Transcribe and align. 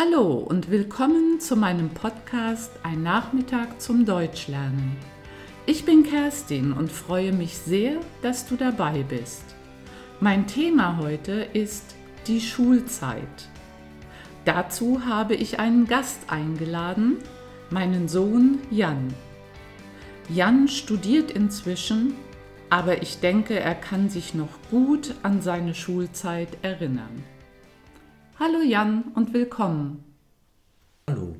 Hallo 0.00 0.34
und 0.34 0.70
willkommen 0.70 1.40
zu 1.40 1.56
meinem 1.56 1.90
Podcast 1.90 2.70
Ein 2.84 3.02
Nachmittag 3.02 3.80
zum 3.80 4.06
Deutschlernen. 4.06 4.96
Ich 5.66 5.84
bin 5.84 6.04
Kerstin 6.04 6.72
und 6.72 6.92
freue 6.92 7.32
mich 7.32 7.58
sehr, 7.58 7.96
dass 8.22 8.46
du 8.46 8.54
dabei 8.54 9.02
bist. 9.02 9.42
Mein 10.20 10.46
Thema 10.46 10.98
heute 10.98 11.48
ist 11.52 11.96
die 12.28 12.40
Schulzeit. 12.40 13.48
Dazu 14.44 15.04
habe 15.04 15.34
ich 15.34 15.58
einen 15.58 15.88
Gast 15.88 16.20
eingeladen, 16.28 17.16
meinen 17.68 18.06
Sohn 18.06 18.60
Jan. 18.70 19.12
Jan 20.28 20.68
studiert 20.68 21.32
inzwischen, 21.32 22.14
aber 22.70 23.02
ich 23.02 23.18
denke, 23.18 23.58
er 23.58 23.74
kann 23.74 24.10
sich 24.10 24.32
noch 24.32 24.60
gut 24.70 25.16
an 25.24 25.42
seine 25.42 25.74
Schulzeit 25.74 26.56
erinnern. 26.62 27.24
Hallo 28.40 28.60
Jan 28.62 29.02
und 29.16 29.34
willkommen. 29.34 30.04
Hallo. 31.08 31.34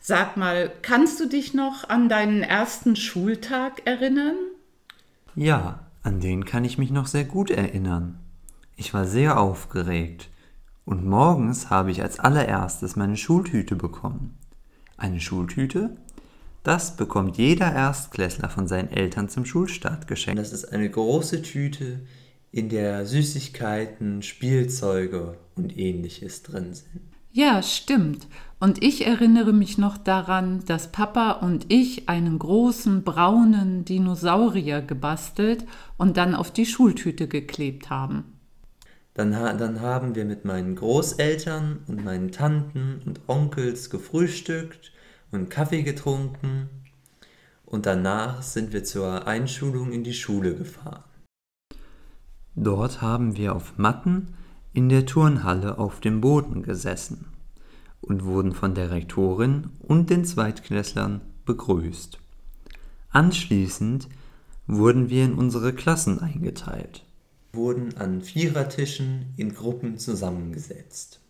Sag 0.00 0.36
mal, 0.36 0.70
kannst 0.82 1.18
du 1.18 1.26
dich 1.26 1.52
noch 1.52 1.88
an 1.88 2.08
deinen 2.08 2.44
ersten 2.44 2.94
Schultag 2.94 3.84
erinnern? 3.86 4.36
Ja, 5.34 5.80
an 6.04 6.20
den 6.20 6.44
kann 6.44 6.64
ich 6.64 6.78
mich 6.78 6.92
noch 6.92 7.08
sehr 7.08 7.24
gut 7.24 7.50
erinnern. 7.50 8.20
Ich 8.76 8.94
war 8.94 9.04
sehr 9.04 9.40
aufgeregt 9.40 10.30
und 10.84 11.04
morgens 11.04 11.70
habe 11.70 11.90
ich 11.90 12.02
als 12.02 12.20
allererstes 12.20 12.94
meine 12.94 13.16
Schultüte 13.16 13.74
bekommen. 13.74 14.38
Eine 14.96 15.18
Schultüte? 15.18 15.96
Das 16.62 16.96
bekommt 16.96 17.36
jeder 17.36 17.72
Erstklässler 17.72 18.48
von 18.48 18.68
seinen 18.68 18.92
Eltern 18.92 19.28
zum 19.28 19.44
Schulstart 19.44 20.06
geschenkt. 20.06 20.38
Das 20.38 20.52
ist 20.52 20.66
eine 20.66 20.88
große 20.88 21.42
Tüte, 21.42 22.06
in 22.52 22.68
der 22.68 23.06
Süßigkeiten, 23.06 24.22
Spielzeuge 24.22 25.38
und 25.56 25.76
ähnliches 25.76 26.42
drin 26.42 26.74
sind. 26.74 27.00
Ja, 27.32 27.62
stimmt. 27.62 28.26
Und 28.60 28.84
ich 28.84 29.06
erinnere 29.06 29.54
mich 29.54 29.78
noch 29.78 29.96
daran, 29.96 30.62
dass 30.66 30.92
Papa 30.92 31.32
und 31.32 31.72
ich 31.72 32.08
einen 32.10 32.38
großen 32.38 33.02
braunen 33.02 33.86
Dinosaurier 33.86 34.82
gebastelt 34.82 35.64
und 35.96 36.18
dann 36.18 36.34
auf 36.34 36.52
die 36.52 36.66
Schultüte 36.66 37.26
geklebt 37.26 37.88
haben. 37.88 38.24
Dann, 39.14 39.32
dann 39.32 39.80
haben 39.80 40.14
wir 40.14 40.26
mit 40.26 40.44
meinen 40.44 40.76
Großeltern 40.76 41.80
und 41.86 42.04
meinen 42.04 42.32
Tanten 42.32 43.02
und 43.04 43.20
Onkels 43.26 43.90
gefrühstückt 43.90 44.92
und 45.30 45.48
Kaffee 45.48 45.82
getrunken 45.82 46.68
und 47.64 47.86
danach 47.86 48.42
sind 48.42 48.74
wir 48.74 48.84
zur 48.84 49.26
Einschulung 49.26 49.92
in 49.92 50.04
die 50.04 50.14
Schule 50.14 50.54
gefahren. 50.54 51.02
Dort 52.54 53.00
haben 53.00 53.36
wir 53.36 53.54
auf 53.54 53.78
Matten 53.78 54.34
in 54.72 54.88
der 54.88 55.06
Turnhalle 55.06 55.78
auf 55.78 56.00
dem 56.00 56.20
Boden 56.20 56.62
gesessen 56.62 57.26
und 58.00 58.24
wurden 58.24 58.52
von 58.52 58.74
der 58.74 58.90
Rektorin 58.90 59.70
und 59.80 60.10
den 60.10 60.24
Zweitklässlern 60.24 61.20
begrüßt. 61.44 62.18
Anschließend 63.10 64.08
wurden 64.66 65.08
wir 65.08 65.24
in 65.24 65.34
unsere 65.34 65.72
Klassen 65.72 66.18
eingeteilt, 66.18 67.04
wurden 67.52 67.96
an 67.96 68.22
Vierertischen 68.22 69.32
in 69.36 69.54
Gruppen 69.54 69.98
zusammengesetzt. 69.98 71.20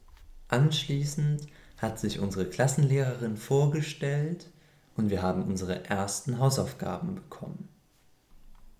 Anschließend 0.48 1.46
hat 1.78 1.98
sich 1.98 2.20
unsere 2.20 2.46
Klassenlehrerin 2.46 3.36
vorgestellt 3.36 4.50
und 4.96 5.10
wir 5.10 5.22
haben 5.22 5.42
unsere 5.42 5.84
ersten 5.86 6.38
Hausaufgaben 6.38 7.14
bekommen. 7.16 7.68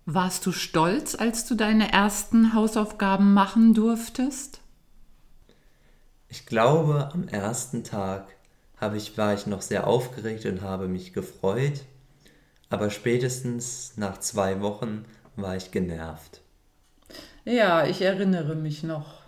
Warst 0.05 0.45
du 0.45 0.51
stolz, 0.51 1.15
als 1.15 1.45
du 1.45 1.55
deine 1.55 1.91
ersten 1.91 2.53
Hausaufgaben 2.53 3.33
machen 3.33 3.73
durftest? 3.73 4.59
Ich 6.27 6.45
glaube, 6.45 7.09
am 7.13 7.27
ersten 7.27 7.83
Tag 7.83 8.27
ich, 8.95 9.17
war 9.17 9.33
ich 9.33 9.47
noch 9.47 9.61
sehr 9.61 9.87
aufgeregt 9.87 10.45
und 10.45 10.61
habe 10.61 10.89
mich 10.89 11.13
gefreut, 11.13 11.83
aber 12.69 12.89
spätestens 12.89 13.93
nach 13.95 14.19
zwei 14.19 14.59
Wochen 14.59 15.05
war 15.37 15.55
ich 15.55 15.71
genervt. 15.71 16.41
Ja, 17.45 17.85
ich 17.85 18.01
erinnere 18.01 18.55
mich 18.55 18.83
noch. 18.83 19.22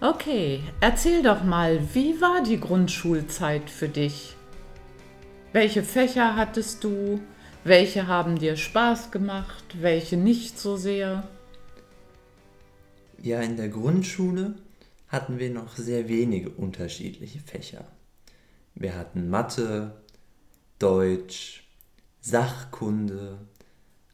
Okay, 0.00 0.62
erzähl 0.80 1.24
doch 1.24 1.42
mal, 1.42 1.80
wie 1.92 2.20
war 2.20 2.40
die 2.44 2.60
Grundschulzeit 2.60 3.68
für 3.68 3.88
dich? 3.88 4.36
Welche 5.52 5.82
Fächer 5.82 6.36
hattest 6.36 6.84
du? 6.84 7.20
Welche 7.64 8.06
haben 8.06 8.38
dir 8.38 8.54
Spaß 8.54 9.10
gemacht? 9.10 9.64
Welche 9.80 10.16
nicht 10.16 10.56
so 10.56 10.76
sehr? 10.76 11.28
Ja, 13.20 13.40
in 13.40 13.56
der 13.56 13.70
Grundschule 13.70 14.54
hatten 15.08 15.40
wir 15.40 15.50
noch 15.50 15.76
sehr 15.76 16.08
wenige 16.08 16.50
unterschiedliche 16.50 17.40
Fächer. 17.40 17.84
Wir 18.76 18.94
hatten 18.94 19.28
Mathe, 19.28 20.00
Deutsch, 20.78 21.68
Sachkunde, 22.20 23.38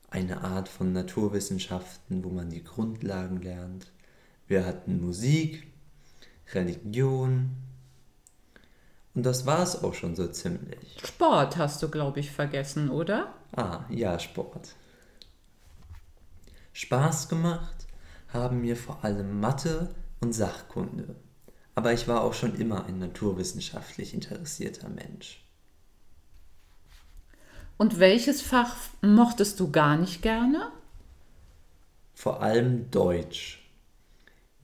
eine 0.09 0.45
Art 0.45 0.71
von 0.71 0.95
Naturwissenschaften, 0.95 2.25
wo 2.25 2.31
man 2.31 2.49
die 2.49 2.65
Grundlagen 2.65 3.43
lernt. 3.43 3.93
Wir 4.47 4.65
hatten 4.65 5.05
Musik, 5.05 5.74
Religion. 6.53 7.51
Und 9.15 9.25
das 9.25 9.47
war 9.47 9.63
es 9.63 9.83
auch 9.83 9.95
schon 9.95 10.17
so 10.17 10.27
ziemlich. 10.27 10.99
Sport 11.05 11.57
hast 11.57 11.83
du, 11.83 11.89
glaube 11.89 12.21
ich, 12.21 12.31
vergessen, 12.31 12.91
oder? 12.91 13.33
Ah, 13.57 13.85
ja, 13.89 14.19
Sport. 14.19 14.75
Spaß 16.73 17.29
gemacht 17.29 17.87
haben 18.33 18.61
mir 18.61 18.77
vor 18.77 19.05
allem 19.05 19.39
Mathe 19.41 19.95
und 20.21 20.33
Sachkunde. 20.33 21.15
Aber 21.77 21.93
ich 21.93 22.09
war 22.09 22.23
auch 22.23 22.35
schon 22.35 22.57
immer 22.57 22.87
ein 22.87 22.99
naturwissenschaftlich 22.99 24.15
interessierter 24.15 24.89
Mensch. 24.89 25.45
Und 27.77 27.99
welches 27.99 28.43
Fach 28.43 28.77
mochtest 29.03 29.59
du 29.59 29.71
gar 29.71 29.97
nicht 29.97 30.23
gerne? 30.23 30.71
Vor 32.15 32.43
allem 32.43 32.91
Deutsch. 32.91 33.64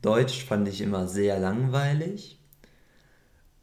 Deutsch 0.02 0.44
fand 0.44 0.66
ich 0.68 0.80
immer 0.80 1.06
sehr 1.08 1.38
langweilig. 1.38 2.38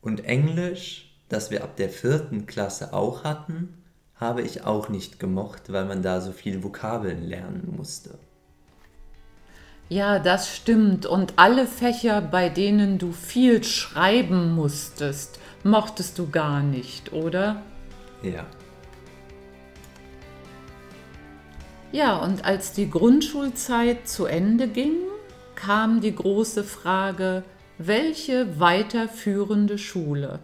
Und 0.02 0.24
Englisch, 0.26 1.18
das 1.30 1.52
wir 1.52 1.64
ab 1.64 1.76
der 1.76 1.90
vierten 1.90 2.46
Klasse 2.46 2.94
auch 2.94 3.24
hatten, 3.24 3.84
habe 4.16 4.42
ich 4.42 4.64
auch 4.64 4.90
nicht 4.90 5.20
gemocht, 5.20 5.72
weil 5.72 5.86
man 5.86 6.02
da 6.02 6.22
so 6.22 6.32
viele 6.32 6.64
Vokabeln 6.64 7.24
lernen 7.24 7.74
musste. 7.76 8.18
Ja, 9.90 10.20
das 10.20 10.54
stimmt. 10.54 11.06
Und 11.06 11.34
alle 11.38 11.66
Fächer, 11.66 12.22
bei 12.22 12.50
denen 12.50 12.98
du 12.98 13.14
viel 13.14 13.64
schreiben 13.64 14.54
musstest, 14.54 15.40
mochtest 15.64 16.20
du 16.20 16.30
gar 16.30 16.62
nicht, 16.62 17.14
oder? 17.14 17.62
Ja. 18.22 18.46
Ja, 21.92 22.18
und 22.18 22.44
als 22.44 22.74
die 22.74 22.90
Grundschulzeit 22.90 24.08
zu 24.08 24.26
Ende 24.26 24.68
ging, 24.68 24.98
kam 25.58 26.00
die 26.00 26.16
große 26.16 26.64
Frage, 26.64 27.44
welche 27.78 28.60
weiterführende 28.60 29.78
Schule? 29.78 30.40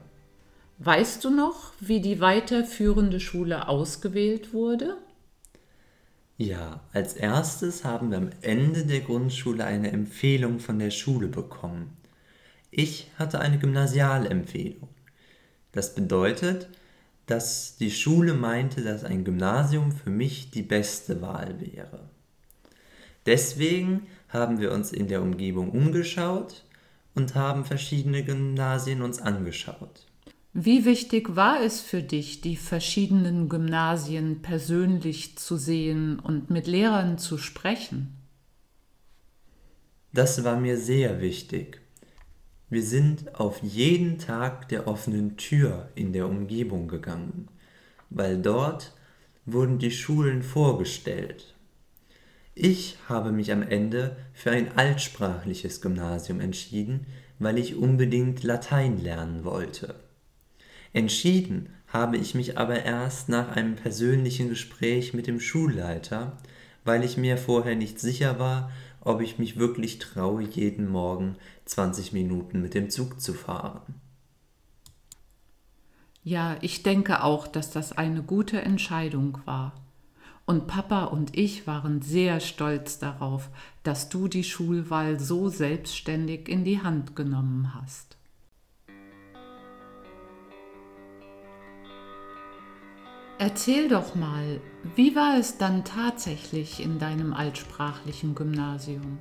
Weißt 0.79 1.23
du 1.23 1.29
noch, 1.29 1.71
wie 1.79 2.01
die 2.01 2.19
weiterführende 2.19 3.21
Schule 3.21 3.69
ausgewählt 3.69 4.53
wurde? 4.53 4.97
Ja, 6.37 6.81
als 6.91 7.13
erstes 7.13 7.85
haben 7.85 8.09
wir 8.09 8.17
am 8.17 8.31
Ende 8.41 8.85
der 8.85 9.01
Grundschule 9.01 9.63
eine 9.63 9.91
Empfehlung 9.91 10.59
von 10.59 10.79
der 10.79 10.89
Schule 10.89 11.27
bekommen. 11.27 11.95
Ich 12.71 13.11
hatte 13.19 13.39
eine 13.39 13.59
Gymnasialempfehlung. 13.59 14.89
Das 15.71 15.93
bedeutet, 15.93 16.69
dass 17.27 17.77
die 17.77 17.91
Schule 17.91 18.33
meinte, 18.33 18.81
dass 18.81 19.03
ein 19.03 19.23
Gymnasium 19.23 19.91
für 19.91 20.09
mich 20.09 20.49
die 20.49 20.63
beste 20.63 21.21
Wahl 21.21 21.61
wäre. 21.61 21.99
Deswegen 23.25 24.07
haben 24.33 24.59
wir 24.59 24.71
uns 24.71 24.91
in 24.91 25.07
der 25.07 25.21
Umgebung 25.21 25.69
umgeschaut 25.69 26.65
und 27.15 27.35
haben 27.35 27.63
verschiedene 27.63 28.23
Gymnasien 28.23 29.01
uns 29.01 29.21
angeschaut. 29.21 30.07
Wie 30.53 30.85
wichtig 30.85 31.35
war 31.35 31.61
es 31.61 31.81
für 31.81 32.03
dich, 32.03 32.41
die 32.41 32.55
verschiedenen 32.55 33.49
Gymnasien 33.49 34.41
persönlich 34.41 35.37
zu 35.37 35.57
sehen 35.57 36.19
und 36.19 36.49
mit 36.49 36.67
Lehrern 36.67 37.17
zu 37.17 37.37
sprechen? 37.37 38.15
Das 40.11 40.43
war 40.43 40.59
mir 40.59 40.77
sehr 40.77 41.21
wichtig. 41.21 41.81
Wir 42.69 42.83
sind 42.83 43.35
auf 43.35 43.61
jeden 43.63 44.19
Tag 44.19 44.67
der 44.69 44.87
offenen 44.87 45.37
Tür 45.37 45.89
in 45.95 46.13
der 46.13 46.27
Umgebung 46.27 46.87
gegangen, 46.87 47.47
weil 48.09 48.39
dort 48.39 48.93
wurden 49.45 49.79
die 49.79 49.91
Schulen 49.91 50.43
vorgestellt 50.43 51.52
ich 52.55 52.97
habe 53.09 53.31
mich 53.31 53.51
am 53.51 53.63
Ende 53.63 54.15
für 54.33 54.51
ein 54.51 54.77
altsprachliches 54.77 55.81
Gymnasium 55.81 56.39
entschieden, 56.39 57.07
weil 57.39 57.57
ich 57.57 57.75
unbedingt 57.75 58.43
Latein 58.43 59.01
lernen 59.01 59.43
wollte. 59.43 59.95
Entschieden 60.93 61.69
habe 61.87 62.17
ich 62.17 62.35
mich 62.35 62.57
aber 62.57 62.83
erst 62.83 63.29
nach 63.29 63.55
einem 63.55 63.75
persönlichen 63.75 64.49
Gespräch 64.49 65.13
mit 65.13 65.27
dem 65.27 65.39
Schulleiter, 65.39 66.37
weil 66.83 67.03
ich 67.03 67.17
mir 67.17 67.37
vorher 67.37 67.75
nicht 67.75 67.99
sicher 67.99 68.39
war, 68.39 68.71
ob 69.01 69.21
ich 69.21 69.39
mich 69.39 69.57
wirklich 69.57 69.99
traue, 69.99 70.43
jeden 70.43 70.87
Morgen 70.87 71.35
20 71.65 72.13
Minuten 72.13 72.61
mit 72.61 72.73
dem 72.73 72.89
Zug 72.89 73.19
zu 73.19 73.33
fahren. 73.33 73.81
Ja, 76.23 76.57
ich 76.61 76.83
denke 76.83 77.23
auch, 77.23 77.47
dass 77.47 77.69
das 77.71 77.91
eine 77.91 78.23
gute 78.23 78.61
Entscheidung 78.61 79.39
war. 79.45 79.82
Und 80.45 80.67
Papa 80.67 81.05
und 81.05 81.37
ich 81.37 81.67
waren 81.67 82.01
sehr 82.01 82.41
stolz 82.41 82.99
darauf, 82.99 83.49
dass 83.83 84.09
du 84.09 84.27
die 84.27 84.43
Schulwahl 84.43 85.19
so 85.19 85.47
selbstständig 85.47 86.49
in 86.49 86.65
die 86.65 86.81
Hand 86.81 87.15
genommen 87.15 87.73
hast. 87.73 88.17
Erzähl 93.39 93.89
doch 93.89 94.15
mal, 94.15 94.61
wie 94.95 95.15
war 95.15 95.37
es 95.37 95.57
dann 95.57 95.83
tatsächlich 95.83 96.81
in 96.81 96.99
deinem 96.99 97.33
altsprachlichen 97.33 98.35
Gymnasium? 98.35 99.17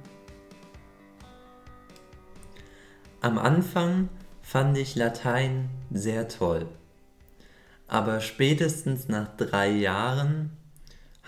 Am 3.21 3.39
Anfang 3.39 4.09
fand 4.41 4.77
ich 4.77 4.97
Latein 4.97 5.71
sehr 5.91 6.29
toll, 6.29 6.69
aber 7.87 8.21
spätestens 8.21 9.09
nach 9.09 9.37
drei 9.37 9.71
Jahren 9.71 10.51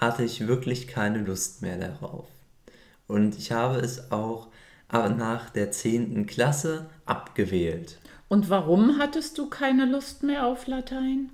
hatte 0.04 0.22
ich 0.22 0.46
wirklich 0.46 0.86
keine 0.86 1.18
Lust 1.18 1.62
mehr 1.62 1.78
darauf. 1.78 2.26
Und 3.06 3.36
ich 3.38 3.52
habe 3.52 3.78
es 3.78 4.12
auch 4.12 4.48
nach 4.92 5.50
der 5.50 5.70
10. 5.70 6.26
Klasse 6.26 6.86
abgewählt. 7.06 7.98
Und 8.28 8.50
warum 8.50 8.98
hattest 8.98 9.38
du 9.38 9.48
keine 9.48 9.86
Lust 9.86 10.22
mehr 10.22 10.46
auf 10.46 10.66
Latein? 10.66 11.30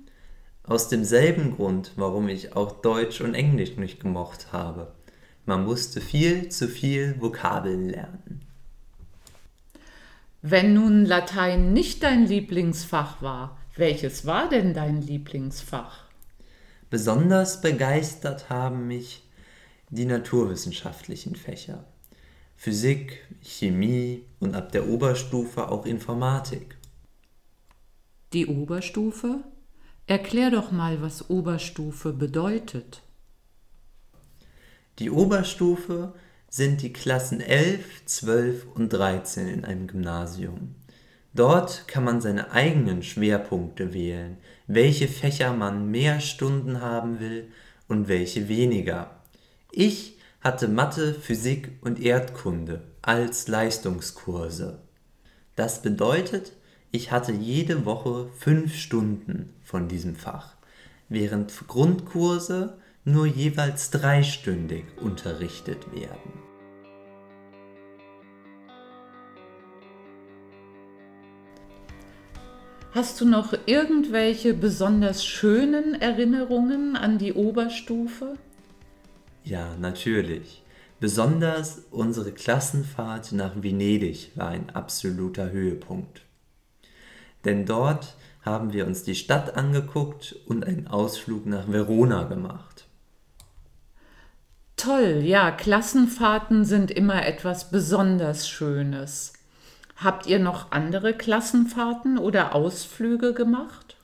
Aus 0.63 0.89
demselben 0.89 1.55
Grund, 1.55 1.91
warum 1.95 2.27
ich 2.27 2.55
auch 2.55 2.81
Deutsch 2.81 3.21
und 3.21 3.33
Englisch 3.33 3.77
nicht 3.77 3.99
gemocht 3.99 4.51
habe. 4.51 4.93
Man 5.45 5.65
musste 5.65 6.01
viel 6.01 6.49
zu 6.49 6.67
viel 6.67 7.15
Vokabeln 7.19 7.89
lernen. 7.89 8.41
Wenn 10.41 10.73
nun 10.73 11.05
Latein 11.05 11.73
nicht 11.73 12.03
dein 12.03 12.25
Lieblingsfach 12.25 13.21
war, 13.21 13.57
welches 13.75 14.25
war 14.25 14.49
denn 14.49 14.73
dein 14.73 15.01
Lieblingsfach? 15.01 16.05
Besonders 16.91 17.61
begeistert 17.61 18.49
haben 18.49 18.85
mich 18.85 19.23
die 19.91 20.03
naturwissenschaftlichen 20.03 21.37
Fächer. 21.37 21.85
Physik, 22.57 23.25
Chemie 23.41 24.25
und 24.41 24.55
ab 24.55 24.73
der 24.73 24.89
Oberstufe 24.89 25.69
auch 25.69 25.85
Informatik. 25.85 26.77
Die 28.33 28.45
Oberstufe? 28.45 29.41
Erklär 30.05 30.51
doch 30.51 30.71
mal, 30.71 31.01
was 31.01 31.29
Oberstufe 31.29 32.11
bedeutet. 32.11 33.01
Die 34.99 35.11
Oberstufe 35.11 36.13
sind 36.49 36.81
die 36.81 36.91
Klassen 36.91 37.39
11, 37.39 38.05
12 38.05 38.65
und 38.75 38.89
13 38.89 39.47
in 39.47 39.63
einem 39.63 39.87
Gymnasium. 39.87 40.75
Dort 41.33 41.87
kann 41.87 42.03
man 42.03 42.19
seine 42.19 42.51
eigenen 42.51 43.03
Schwerpunkte 43.03 43.93
wählen, 43.93 44.37
welche 44.67 45.07
Fächer 45.07 45.53
man 45.53 45.89
mehr 45.89 46.19
Stunden 46.19 46.81
haben 46.81 47.19
will 47.19 47.47
und 47.87 48.07
welche 48.09 48.49
weniger. 48.49 49.11
Ich 49.71 50.17
hatte 50.41 50.67
Mathe, 50.67 51.13
Physik 51.13 51.71
und 51.81 51.99
Erdkunde 52.01 52.81
als 53.01 53.47
Leistungskurse. 53.47 54.79
Das 55.55 55.81
bedeutet, 55.81 56.53
ich 56.91 57.11
hatte 57.11 57.31
jede 57.31 57.85
Woche 57.85 58.29
fünf 58.37 58.75
Stunden 58.75 59.53
von 59.63 59.87
diesem 59.87 60.15
Fach, 60.15 60.55
während 61.07 61.67
Grundkurse 61.67 62.77
nur 63.05 63.25
jeweils 63.25 63.89
dreistündig 63.91 64.83
unterrichtet 64.99 65.93
werden. 65.93 66.40
Hast 72.93 73.21
du 73.21 73.25
noch 73.25 73.53
irgendwelche 73.67 74.53
besonders 74.53 75.25
schönen 75.25 75.99
Erinnerungen 76.01 76.97
an 76.97 77.17
die 77.17 77.31
Oberstufe? 77.31 78.35
Ja, 79.45 79.75
natürlich. 79.79 80.61
Besonders 80.99 81.83
unsere 81.89 82.33
Klassenfahrt 82.33 83.31
nach 83.31 83.53
Venedig 83.63 84.31
war 84.35 84.49
ein 84.49 84.69
absoluter 84.71 85.51
Höhepunkt. 85.51 86.23
Denn 87.45 87.65
dort 87.65 88.15
haben 88.41 88.73
wir 88.73 88.85
uns 88.85 89.03
die 89.03 89.15
Stadt 89.15 89.55
angeguckt 89.55 90.35
und 90.45 90.65
einen 90.65 90.87
Ausflug 90.87 91.45
nach 91.45 91.71
Verona 91.71 92.23
gemacht. 92.23 92.87
Toll, 94.75 95.21
ja, 95.23 95.51
Klassenfahrten 95.51 96.65
sind 96.65 96.91
immer 96.91 97.25
etwas 97.25 97.71
besonders 97.71 98.49
Schönes. 98.49 99.31
Habt 100.03 100.25
ihr 100.25 100.39
noch 100.39 100.71
andere 100.71 101.13
Klassenfahrten 101.13 102.17
oder 102.17 102.55
Ausflüge 102.55 103.33
gemacht? 103.33 103.97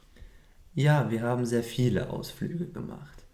Ja, 0.76 1.10
wir 1.10 1.24
haben 1.24 1.48
sehr 1.48 1.64
viele 1.64 2.12
Ausflüge 2.12 2.68
gemacht. 2.68 3.26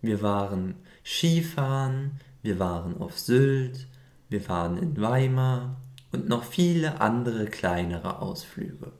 Wir 0.00 0.22
waren 0.22 0.76
Skifahren, 1.04 2.20
wir 2.40 2.60
waren 2.60 3.00
auf 3.00 3.18
Sylt, 3.18 3.88
wir 4.28 4.48
waren 4.48 4.78
in 4.78 5.00
Weimar 5.00 5.80
und 6.12 6.28
noch 6.28 6.44
viele 6.44 7.00
andere 7.00 7.46
kleinere 7.46 8.20
Ausflüge. 8.22 8.92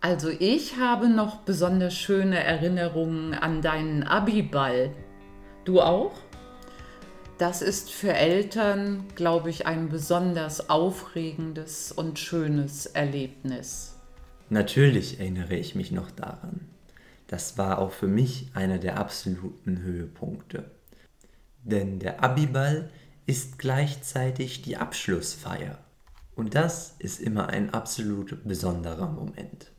Also 0.00 0.28
ich 0.28 0.76
habe 0.76 1.08
noch 1.08 1.42
besonders 1.42 1.94
schöne 1.94 2.42
Erinnerungen 2.42 3.32
an 3.32 3.62
deinen 3.62 4.02
Abiball. 4.02 4.90
Du 5.64 5.80
auch? 5.80 6.25
Das 7.38 7.60
ist 7.60 7.90
für 7.90 8.14
Eltern, 8.14 9.04
glaube 9.14 9.50
ich, 9.50 9.66
ein 9.66 9.90
besonders 9.90 10.70
aufregendes 10.70 11.92
und 11.92 12.18
schönes 12.18 12.86
Erlebnis. 12.86 13.94
Natürlich 14.48 15.20
erinnere 15.20 15.54
ich 15.54 15.74
mich 15.74 15.92
noch 15.92 16.10
daran. 16.10 16.66
Das 17.26 17.58
war 17.58 17.78
auch 17.78 17.92
für 17.92 18.06
mich 18.06 18.50
einer 18.54 18.78
der 18.78 18.98
absoluten 18.98 19.82
Höhepunkte. 19.82 20.70
Denn 21.62 21.98
der 21.98 22.24
Abiball 22.24 22.88
ist 23.26 23.58
gleichzeitig 23.58 24.62
die 24.62 24.78
Abschlussfeier. 24.78 25.78
Und 26.36 26.54
das 26.54 26.94
ist 26.98 27.20
immer 27.20 27.48
ein 27.48 27.74
absolut 27.74 28.44
besonderer 28.44 29.10
Moment. 29.10 29.72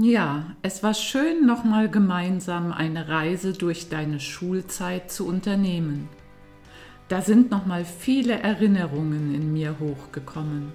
Ja, 0.00 0.54
es 0.62 0.82
war 0.82 0.94
schön, 0.94 1.44
nochmal 1.44 1.88
gemeinsam 1.88 2.72
eine 2.72 3.08
Reise 3.08 3.52
durch 3.52 3.88
deine 3.88 4.20
Schulzeit 4.20 5.10
zu 5.10 5.26
unternehmen. 5.26 6.08
Da 7.08 7.22
sind 7.22 7.50
nochmal 7.50 7.84
viele 7.84 8.38
Erinnerungen 8.38 9.34
in 9.34 9.52
mir 9.52 9.76
hochgekommen. 9.80 10.72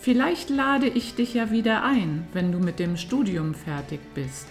Vielleicht 0.00 0.50
lade 0.50 0.86
ich 0.86 1.14
dich 1.14 1.34
ja 1.34 1.50
wieder 1.50 1.82
ein, 1.82 2.26
wenn 2.32 2.52
du 2.52 2.58
mit 2.58 2.78
dem 2.78 2.96
Studium 2.96 3.54
fertig 3.54 4.00
bist. 4.14 4.48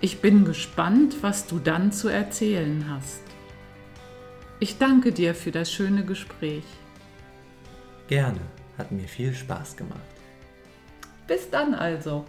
Ich 0.00 0.20
bin 0.20 0.44
gespannt, 0.44 1.22
was 1.22 1.46
du 1.46 1.58
dann 1.58 1.90
zu 1.90 2.08
erzählen 2.08 2.84
hast. 2.90 3.22
Ich 4.60 4.78
danke 4.78 5.12
dir 5.12 5.34
für 5.34 5.52
das 5.52 5.72
schöne 5.72 6.04
Gespräch. 6.04 6.64
Gerne, 8.08 8.40
hat 8.76 8.92
mir 8.92 9.08
viel 9.08 9.32
Spaß 9.32 9.76
gemacht. 9.76 10.00
Bis 11.26 11.48
dann 11.48 11.74
also. 11.74 12.26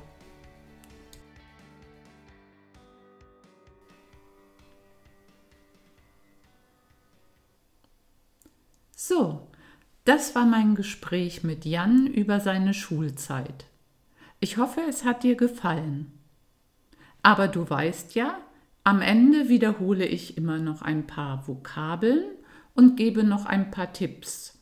Das 10.05 10.35
war 10.35 10.45
mein 10.45 10.75
Gespräch 10.75 11.43
mit 11.43 11.65
Jan 11.65 12.07
über 12.07 12.39
seine 12.39 12.73
Schulzeit. 12.73 13.65
Ich 14.39 14.57
hoffe, 14.57 14.81
es 14.89 15.05
hat 15.05 15.23
dir 15.23 15.35
gefallen. 15.35 16.11
Aber 17.21 17.47
du 17.47 17.69
weißt 17.69 18.15
ja, 18.15 18.37
am 18.83 19.01
Ende 19.01 19.47
wiederhole 19.47 20.05
ich 20.05 20.37
immer 20.37 20.57
noch 20.57 20.81
ein 20.81 21.07
paar 21.07 21.47
Vokabeln 21.47 22.25
und 22.73 22.97
gebe 22.97 23.23
noch 23.23 23.45
ein 23.45 23.71
paar 23.71 23.93
Tipps. 23.93 24.59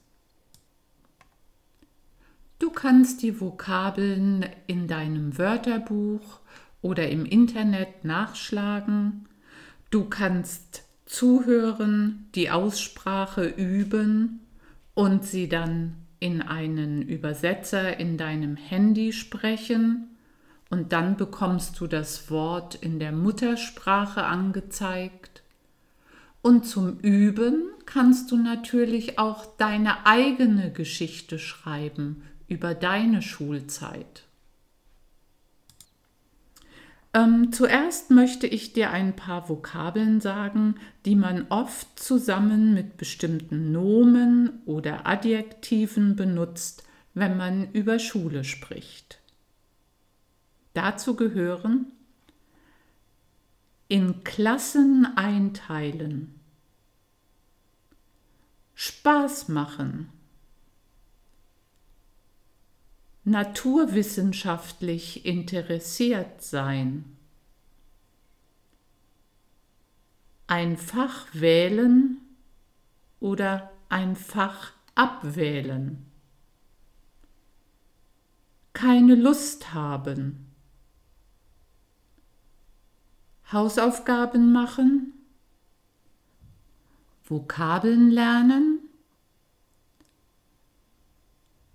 Du 2.59 2.69
kannst 2.69 3.23
die 3.23 3.41
Vokabeln 3.41 4.45
in 4.67 4.87
deinem 4.87 5.39
Wörterbuch 5.39 6.41
oder 6.83 7.09
im 7.09 7.25
Internet 7.25 8.05
nachschlagen. 8.05 9.27
Du 9.89 10.05
kannst 10.05 10.83
zuhören, 11.07 12.29
die 12.35 12.51
Aussprache 12.51 13.45
üben 13.45 14.41
und 14.93 15.23
sie 15.23 15.47
dann 15.47 15.95
in 16.19 16.41
einen 16.41 17.01
Übersetzer 17.01 17.99
in 17.99 18.17
deinem 18.17 18.55
Handy 18.55 19.11
sprechen 19.11 20.07
und 20.69 20.93
dann 20.93 21.17
bekommst 21.17 21.79
du 21.79 21.87
das 21.87 22.29
Wort 22.31 22.75
in 22.75 22.99
der 22.99 23.11
Muttersprache 23.11 24.23
angezeigt. 24.23 25.43
Und 26.41 26.65
zum 26.65 26.99
Üben 26.99 27.69
kannst 27.85 28.31
du 28.31 28.37
natürlich 28.37 29.19
auch 29.19 29.45
deine 29.57 30.05
eigene 30.05 30.71
Geschichte 30.71 31.39
schreiben 31.39 32.23
über 32.47 32.73
deine 32.73 33.21
Schulzeit. 33.21 34.23
Ähm, 37.13 37.51
zuerst 37.51 38.09
möchte 38.09 38.47
ich 38.47 38.71
dir 38.71 38.91
ein 38.91 39.15
paar 39.15 39.49
Vokabeln 39.49 40.21
sagen, 40.21 40.75
die 41.05 41.15
man 41.15 41.45
oft 41.49 41.99
zusammen 41.99 42.73
mit 42.73 42.95
bestimmten 42.95 43.71
Nomen 43.73 44.61
oder 44.65 45.05
Adjektiven 45.05 46.15
benutzt, 46.15 46.83
wenn 47.13 47.35
man 47.35 47.69
über 47.73 47.99
Schule 47.99 48.45
spricht. 48.45 49.19
Dazu 50.73 51.17
gehören 51.17 51.87
in 53.89 54.23
Klassen 54.23 55.05
einteilen, 55.17 56.39
Spaß 58.73 59.49
machen, 59.49 60.07
naturwissenschaftlich 63.31 65.25
interessiert 65.25 66.43
sein, 66.43 67.05
ein 70.47 70.77
Fach 70.77 71.27
wählen 71.33 72.17
oder 73.19 73.71
ein 73.89 74.15
Fach 74.15 74.73
abwählen, 74.95 76.05
keine 78.73 79.15
Lust 79.15 79.73
haben, 79.73 80.47
Hausaufgaben 83.51 84.51
machen, 84.51 85.13
Vokabeln 87.23 88.11
lernen, 88.11 88.80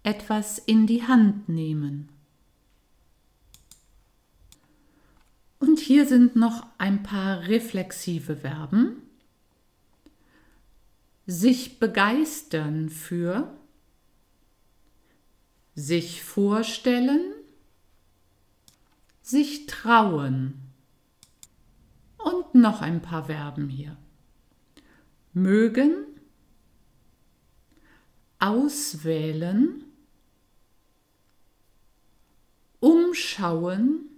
etwas 0.06 0.58
in 0.58 0.86
die 0.86 1.02
Hand 1.02 1.48
nehmen. 1.48 2.08
Und 5.58 5.80
hier 5.80 6.06
sind 6.06 6.36
noch 6.36 6.64
ein 6.78 7.02
paar 7.02 7.48
reflexive 7.48 8.36
Verben. 8.36 9.02
Sich 11.26 11.80
begeistern 11.80 12.88
für, 12.88 13.52
sich 15.74 16.22
vorstellen, 16.22 17.32
sich 19.22 19.66
trauen. 19.66 20.54
Und 22.18 22.54
noch 22.54 22.80
ein 22.80 23.02
paar 23.02 23.24
Verben 23.24 23.68
hier. 23.68 23.96
Mögen, 25.32 26.06
auswählen, 28.38 29.85
umschauen, 32.80 34.10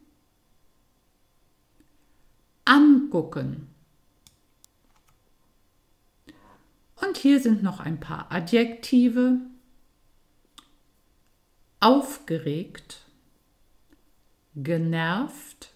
angucken. 2.65 3.69
Und 6.97 7.17
hier 7.17 7.41
sind 7.41 7.63
noch 7.63 7.81
ein 7.81 8.01
paar 8.01 8.31
Adjektive. 8.31 9.41
Aufgeregt, 11.81 13.07
genervt, 14.57 15.71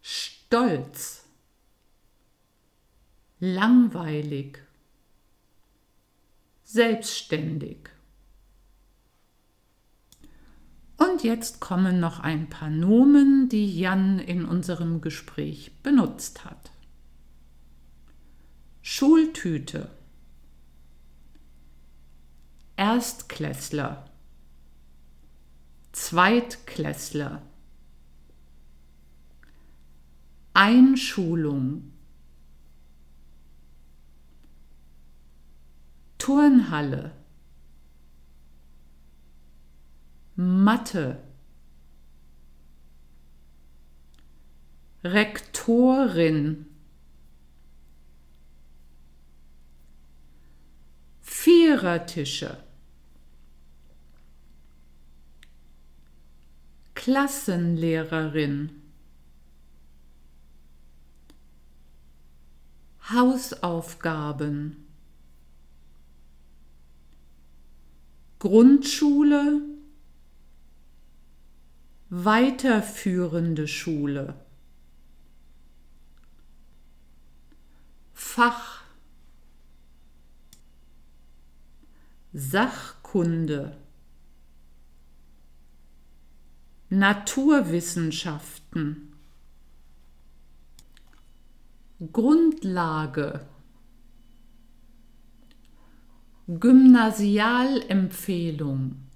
stolz, 0.00 1.26
langweilig, 3.38 4.58
selbstständig. 6.64 7.90
Und 11.02 11.24
jetzt 11.24 11.58
kommen 11.58 11.98
noch 11.98 12.20
ein 12.20 12.48
paar 12.48 12.70
Nomen, 12.70 13.48
die 13.48 13.76
Jan 13.76 14.20
in 14.20 14.44
unserem 14.44 15.00
Gespräch 15.00 15.72
benutzt 15.82 16.44
hat. 16.44 16.70
Schultüte, 18.82 19.90
Erstklässler, 22.76 24.04
Zweitklässler, 25.90 27.42
Einschulung, 30.54 31.92
Turnhalle, 36.18 37.12
Mathe, 40.34 41.22
Rektorin, 45.04 46.66
Vierertische, 51.20 52.62
Klassenlehrerin, 56.94 58.70
Hausaufgaben, 63.10 64.86
Grundschule, 68.38 69.71
weiterführende 72.14 73.66
Schule, 73.66 74.34
Fach, 78.12 78.82
Sachkunde, 82.34 83.78
Naturwissenschaften, 86.90 89.14
Grundlage, 92.12 93.46
Gymnasialempfehlung 96.46 99.11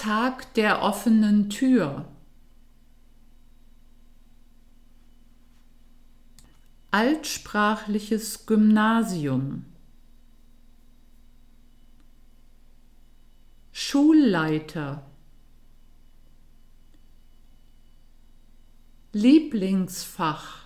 Tag 0.00 0.54
der 0.54 0.80
offenen 0.80 1.50
Tür. 1.50 2.08
Altsprachliches 6.90 8.46
Gymnasium. 8.46 9.66
Schulleiter. 13.72 15.04
Lieblingsfach. 19.12 20.64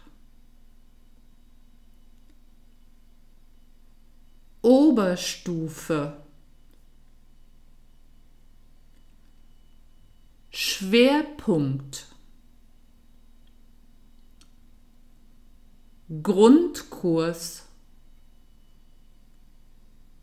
Oberstufe. 4.62 6.23
Schwerpunkt. 10.66 12.06
Grundkurs. 16.22 17.64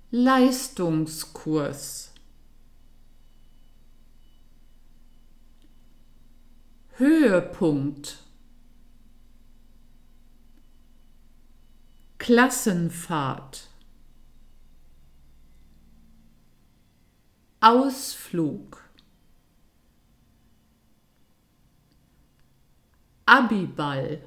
Leistungskurs. 0.10 2.12
Höhepunkt. 6.98 8.18
Klassenfahrt. 12.18 13.70
Ausflug 17.60 18.91
Abiball. 23.34 24.22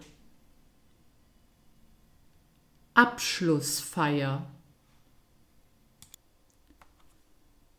Abschlussfeier. 2.94 4.50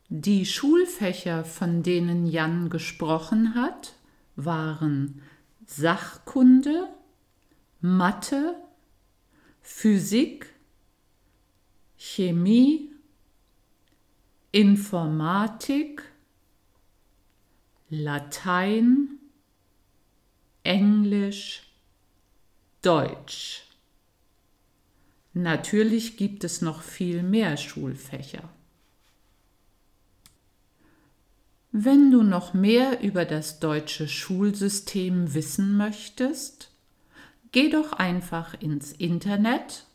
Die 0.09 0.45
Schulfächer, 0.45 1.43
von 1.43 1.81
denen 1.81 2.27
Jan 2.27 2.69
gesprochen 2.69 3.55
hat, 3.55 3.95
waren 4.35 5.23
Sachkunde, 5.65 6.89
Mathe, 7.81 8.61
Physik, 9.63 10.53
Chemie, 11.97 12.91
Informatik, 14.51 16.03
Latein, 17.89 19.14
Englisch, 20.65 21.61
Deutsch. 22.81 23.61
Natürlich 25.33 26.17
gibt 26.17 26.43
es 26.43 26.61
noch 26.61 26.81
viel 26.81 27.21
mehr 27.21 27.55
Schulfächer. 27.55 28.49
Wenn 31.71 32.09
du 32.09 32.23
noch 32.23 32.55
mehr 32.55 33.01
über 33.03 33.25
das 33.25 33.59
deutsche 33.59 34.07
Schulsystem 34.07 35.35
wissen 35.35 35.77
möchtest, 35.77 36.71
geh 37.51 37.69
doch 37.69 37.93
einfach 37.93 38.59
ins 38.59 38.91
Internet 38.91 39.85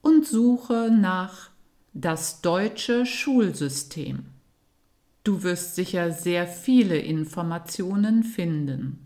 und 0.00 0.26
suche 0.26 0.90
nach 0.90 1.50
das 1.92 2.40
deutsche 2.40 3.06
Schulsystem. 3.06 4.24
Du 5.22 5.44
wirst 5.44 5.76
sicher 5.76 6.10
sehr 6.10 6.48
viele 6.48 6.98
Informationen 6.98 8.24
finden. 8.24 9.01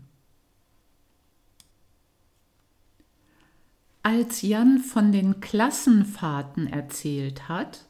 Als 4.03 4.41
Jan 4.41 4.79
von 4.79 5.11
den 5.11 5.41
Klassenfahrten 5.41 6.67
erzählt 6.67 7.49
hat, 7.49 7.85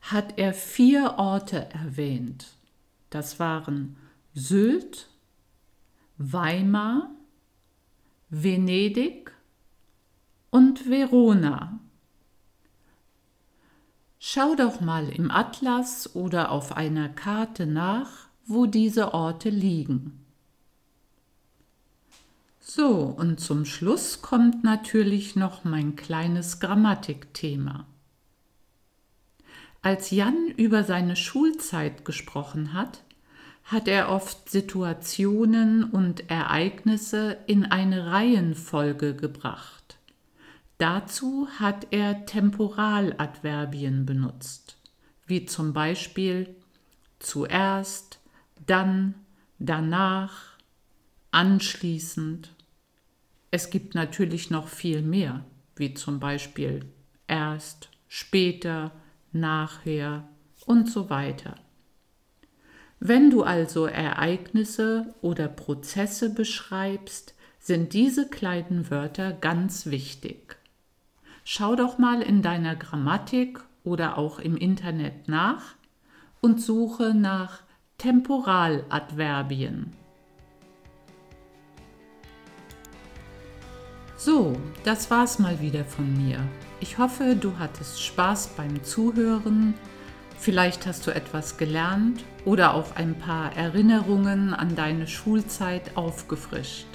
hat 0.00 0.38
er 0.38 0.54
vier 0.54 1.14
Orte 1.18 1.68
erwähnt. 1.72 2.54
Das 3.10 3.40
waren 3.40 3.96
Sylt, 4.34 5.08
Weimar, 6.18 7.10
Venedig 8.28 9.32
und 10.50 10.88
Verona. 10.88 11.80
Schau 14.18 14.54
doch 14.54 14.80
mal 14.80 15.08
im 15.08 15.30
Atlas 15.30 16.14
oder 16.14 16.50
auf 16.50 16.76
einer 16.76 17.08
Karte 17.08 17.66
nach, 17.66 18.28
wo 18.44 18.66
diese 18.66 19.14
Orte 19.14 19.50
liegen. 19.50 20.25
So, 22.76 23.04
und 23.04 23.40
zum 23.40 23.64
Schluss 23.64 24.20
kommt 24.20 24.62
natürlich 24.62 25.34
noch 25.34 25.64
mein 25.64 25.96
kleines 25.96 26.60
Grammatikthema. 26.60 27.86
Als 29.80 30.10
Jan 30.10 30.48
über 30.58 30.84
seine 30.84 31.16
Schulzeit 31.16 32.04
gesprochen 32.04 32.74
hat, 32.74 33.02
hat 33.64 33.88
er 33.88 34.10
oft 34.10 34.50
Situationen 34.50 35.84
und 35.84 36.28
Ereignisse 36.28 37.38
in 37.46 37.64
eine 37.64 38.08
Reihenfolge 38.12 39.14
gebracht. 39.14 39.96
Dazu 40.76 41.48
hat 41.58 41.86
er 41.92 42.26
Temporaladverbien 42.26 44.04
benutzt, 44.04 44.76
wie 45.26 45.46
zum 45.46 45.72
Beispiel 45.72 46.54
zuerst, 47.20 48.20
dann, 48.66 49.14
danach, 49.58 50.58
anschließend. 51.30 52.52
Es 53.50 53.70
gibt 53.70 53.94
natürlich 53.94 54.50
noch 54.50 54.68
viel 54.68 55.02
mehr, 55.02 55.44
wie 55.76 55.94
zum 55.94 56.20
Beispiel 56.20 56.84
erst, 57.26 57.90
später, 58.08 58.92
nachher 59.32 60.28
und 60.64 60.90
so 60.90 61.10
weiter. 61.10 61.54
Wenn 62.98 63.30
du 63.30 63.42
also 63.42 63.86
Ereignisse 63.86 65.14
oder 65.20 65.48
Prozesse 65.48 66.32
beschreibst, 66.32 67.34
sind 67.58 67.92
diese 67.92 68.28
kleinen 68.28 68.90
Wörter 68.90 69.32
ganz 69.32 69.86
wichtig. 69.86 70.56
Schau 71.44 71.76
doch 71.76 71.98
mal 71.98 72.22
in 72.22 72.42
deiner 72.42 72.74
Grammatik 72.74 73.60
oder 73.84 74.18
auch 74.18 74.38
im 74.38 74.56
Internet 74.56 75.28
nach 75.28 75.74
und 76.40 76.60
suche 76.60 77.14
nach 77.14 77.62
Temporaladverbien. 77.98 79.92
So, 84.26 84.56
das 84.82 85.08
war's 85.08 85.38
mal 85.38 85.60
wieder 85.60 85.84
von 85.84 86.12
mir. 86.16 86.40
Ich 86.80 86.98
hoffe, 86.98 87.36
du 87.36 87.60
hattest 87.60 88.02
Spaß 88.02 88.48
beim 88.56 88.82
Zuhören 88.82 89.72
Vielleicht 90.36 90.84
hast 90.84 91.06
du 91.06 91.12
etwas 91.12 91.58
gelernt 91.58 92.24
oder 92.44 92.74
auch 92.74 92.96
ein 92.96 93.16
paar 93.16 93.56
Erinnerungen 93.56 94.52
an 94.52 94.74
deine 94.74 95.06
Schulzeit 95.06 95.96
aufgefrischt. 95.96 96.88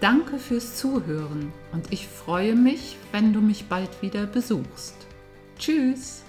Danke 0.00 0.38
fürs 0.38 0.76
Zuhören 0.76 1.52
und 1.72 1.92
ich 1.92 2.06
freue 2.06 2.54
mich, 2.54 2.96
wenn 3.10 3.32
du 3.32 3.40
mich 3.40 3.64
bald 3.64 3.90
wieder 4.00 4.26
besuchst. 4.26 4.94
Tschüss! 5.58 6.22